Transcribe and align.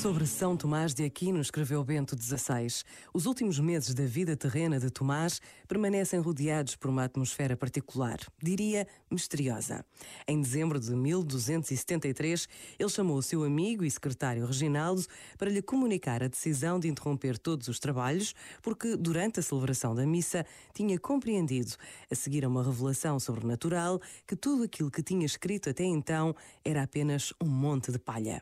Sobre 0.00 0.28
São 0.28 0.56
Tomás 0.56 0.94
de 0.94 1.04
Aquino, 1.04 1.40
escreveu 1.40 1.82
Bento 1.82 2.16
XVI, 2.16 2.84
os 3.12 3.26
últimos 3.26 3.58
meses 3.58 3.92
da 3.94 4.06
vida 4.06 4.36
terrena 4.36 4.78
de 4.78 4.90
Tomás 4.90 5.40
permanecem 5.66 6.20
rodeados 6.20 6.76
por 6.76 6.88
uma 6.88 7.02
atmosfera 7.02 7.56
particular, 7.56 8.16
diria 8.40 8.86
misteriosa. 9.10 9.84
Em 10.28 10.40
dezembro 10.40 10.78
de 10.78 10.94
1273, 10.94 12.48
ele 12.78 12.88
chamou 12.88 13.16
o 13.16 13.22
seu 13.22 13.42
amigo 13.42 13.84
e 13.84 13.90
secretário 13.90 14.46
Reginaldo 14.46 15.04
para 15.36 15.50
lhe 15.50 15.60
comunicar 15.60 16.22
a 16.22 16.28
decisão 16.28 16.78
de 16.78 16.86
interromper 16.86 17.36
todos 17.36 17.66
os 17.66 17.80
trabalhos, 17.80 18.36
porque 18.62 18.94
durante 18.94 19.40
a 19.40 19.42
celebração 19.42 19.96
da 19.96 20.06
missa 20.06 20.46
tinha 20.72 20.96
compreendido, 20.96 21.72
a 22.08 22.14
seguir 22.14 22.44
a 22.44 22.48
uma 22.48 22.62
revelação 22.62 23.18
sobrenatural, 23.18 24.00
que 24.28 24.36
tudo 24.36 24.62
aquilo 24.62 24.92
que 24.92 25.02
tinha 25.02 25.26
escrito 25.26 25.68
até 25.68 25.82
então 25.82 26.36
era 26.64 26.84
apenas 26.84 27.34
um 27.42 27.48
monte 27.48 27.90
de 27.90 27.98
palha. 27.98 28.40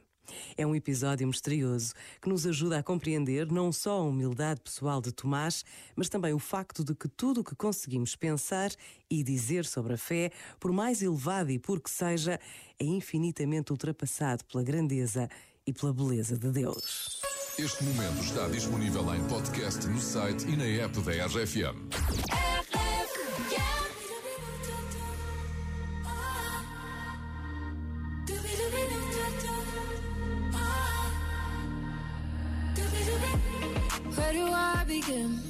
É 0.57 0.67
um 0.67 0.75
episódio 0.75 1.27
misterioso 1.27 1.95
que 2.21 2.29
nos 2.29 2.47
ajuda 2.47 2.79
a 2.79 2.83
compreender 2.83 3.51
não 3.51 3.73
só 3.73 3.99
a 3.99 4.03
humildade 4.03 4.61
pessoal 4.61 5.01
de 5.01 5.13
Tomás, 5.13 5.65
mas 5.95 6.09
também 6.09 6.33
o 6.33 6.39
facto 6.39 6.85
de 6.85 6.95
que 6.95 7.09
tudo 7.09 7.41
o 7.41 7.45
que 7.45 7.55
conseguimos 7.55 8.17
pensar 8.17 8.71
e 9.11 9.23
dizer 9.23 9.65
sobre 9.65 9.95
a 9.95 9.99
fé, 9.99 10.31
por 10.59 10.73
mais 10.73 11.03
elevado 11.03 11.51
e 11.51 11.59
puro 11.59 11.81
que 11.81 11.91
seja, 11.91 12.41
é 12.79 12.85
infinitamente 12.85 13.73
ultrapassado 13.73 14.45
pela 14.45 14.63
grandeza 14.63 15.29
e 15.67 15.73
pela 15.73 15.93
beleza 15.93 16.37
de 16.39 16.51
Deus. 16.51 17.21
Este 17.59 17.85
momento 17.85 18.23
está 18.23 18.47
disponível 18.49 19.15
em 19.15 19.25
podcast 19.29 19.87
no 19.87 19.99
site 19.99 20.47
e 20.47 20.57
na 20.57 20.65
app 20.85 21.01
da 21.01 21.27
RFM. 21.27 22.56
Where 34.27 34.35
do 34.35 34.47
I 34.53 34.85
begin? 34.89 35.41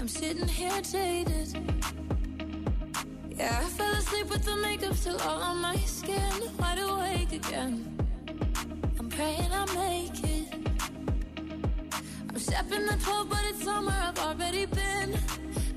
I'm 0.00 0.08
sitting 0.08 0.48
here 0.48 0.80
jaded. 0.82 1.56
Yeah, 3.36 3.60
I 3.62 3.64
fell 3.78 3.92
asleep 3.92 4.28
with 4.28 4.44
the 4.44 4.56
makeup 4.56 4.94
still 4.94 5.16
all 5.20 5.40
on 5.40 5.58
my 5.58 5.76
skin. 5.76 6.32
Wide 6.58 6.80
awake 6.80 7.32
again. 7.32 7.96
I'm 8.98 9.08
praying 9.08 9.52
I 9.52 9.64
make 9.76 10.18
it. 10.24 10.48
I'm 12.28 12.38
stepping 12.40 12.86
the 12.86 12.98
12, 13.04 13.28
but 13.30 13.44
it's 13.44 13.62
somewhere 13.62 14.02
I've 14.02 14.18
already 14.18 14.66
been. 14.66 15.16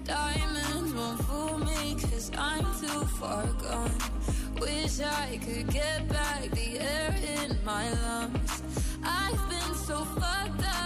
Diamonds 0.04 0.94
won't 0.96 1.20
fool 1.26 1.60
me, 1.60 1.96
cause 2.02 2.32
I'm 2.36 2.66
too 2.82 3.06
far 3.20 3.46
gone. 3.62 3.92
Wish 4.60 5.00
I 5.00 5.40
could 5.46 5.72
get 5.72 6.10
back 6.10 6.50
the 6.50 6.80
air 6.80 7.16
in 7.38 7.56
my 7.64 7.88
lungs. 8.02 8.64
I've 9.04 9.48
been 9.48 9.76
so 9.76 10.06
fucked 10.06 10.64
up, 10.64 10.83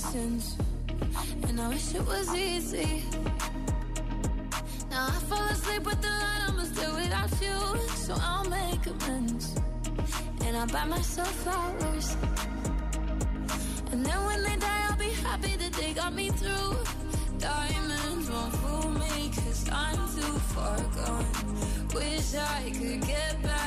sins. 0.00 0.56
And 1.46 1.60
I 1.60 1.68
wish 1.68 1.94
it 1.94 2.06
was 2.06 2.34
easy. 2.34 3.04
Now 4.90 5.06
I 5.06 5.18
fall 5.28 5.46
asleep 5.54 5.84
with 5.84 6.00
the 6.00 6.08
light, 6.08 6.42
I'ma 6.48 6.64
still 6.64 6.94
without 6.96 7.32
you. 7.44 7.58
So 8.06 8.14
I'll 8.18 8.48
make 8.48 8.84
amends. 8.86 9.54
And 10.44 10.56
I'll 10.56 10.66
buy 10.66 10.84
myself 10.86 11.32
flowers. 11.44 12.16
And 13.92 14.04
then 14.06 14.20
when 14.24 14.42
they 14.42 14.56
die, 14.56 14.82
I'll 14.88 14.98
be 14.98 15.12
happy 15.28 15.56
that 15.56 15.72
they 15.72 15.92
got 15.92 16.12
me 16.14 16.30
through. 16.30 16.76
Diamonds 17.38 18.30
won't 18.30 18.54
fool 18.60 18.90
me, 18.90 19.30
cause 19.34 19.68
I'm 19.70 20.00
too 20.16 20.34
far 20.54 20.78
gone. 20.96 21.26
Wish 21.94 22.34
I 22.34 22.70
could 22.78 23.00
get 23.06 23.42
back 23.42 23.59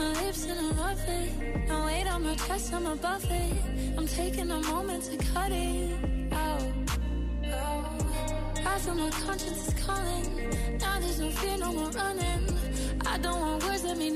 my 0.00 0.12
lips 0.22 0.44
and 0.46 0.58
I 0.66 0.70
love 0.84 1.02
it. 1.08 1.68
No 1.68 1.84
weight 1.84 2.06
on 2.06 2.24
my 2.24 2.34
chest, 2.34 2.72
I'm 2.72 2.86
above 2.86 3.24
it. 3.30 3.52
I'm 3.96 4.06
taking 4.06 4.50
a 4.50 4.60
moment 4.72 5.02
to 5.10 5.16
cut 5.32 5.52
it 5.52 5.90
out. 6.32 6.62
I 8.72 8.78
feel 8.82 8.94
my 8.94 9.10
conscience 9.10 9.60
is 9.68 9.74
calling. 9.84 10.26
Now 10.78 11.00
there's 11.00 11.20
no 11.20 11.30
fear, 11.40 11.56
no 11.58 11.70
more 11.72 11.90
running. 11.90 12.42
I 13.12 13.18
don't 13.18 13.40
want 13.40 13.64
words 13.64 13.82
that 13.82 13.96
mean 13.98 14.09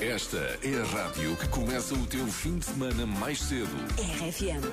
Esta 0.00 0.58
é 0.62 0.80
a 0.80 0.84
rádio 0.84 1.36
que 1.36 1.46
começa 1.48 1.92
o 1.94 2.06
teu 2.06 2.26
fim 2.26 2.58
de 2.58 2.64
semana 2.64 3.04
mais 3.04 3.38
cedo. 3.38 3.68
RFM. 3.98 4.64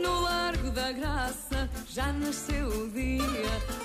No 0.00 0.22
Largo 0.22 0.70
da 0.70 0.90
Graça 0.92 1.68
já 1.86 2.10
nasceu 2.14 2.66
o 2.66 2.88
dia. 2.88 3.20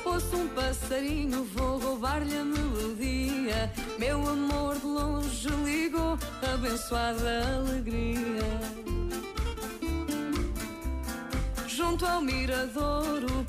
Ouço 0.06 0.38
um 0.38 0.48
passarinho, 0.48 1.44
vou 1.44 1.78
roubar-lhe 1.80 2.38
a 2.38 2.46
melodia. 2.46 3.74
Meu 4.00 4.26
amor 4.26 4.80
de 4.80 4.86
longe 4.86 5.50
ligou, 5.66 6.18
abençoada 6.54 7.58
alegria. 7.58 8.86
Junto 11.68 12.06
ao 12.06 12.22
miradouro, 12.22 13.46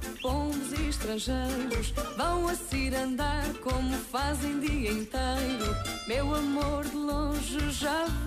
estrangeiros 1.16 1.94
vão 2.16 2.46
a 2.46 2.54
cirandar 2.54 3.44
como 3.62 3.96
fazem 3.96 4.60
dia 4.60 4.90
inteiro. 4.90 5.74
Meu 6.06 6.34
amor 6.34 6.84
de 6.84 6.96
longe 6.96 7.70
já 7.70 8.04
vai. 8.24 8.26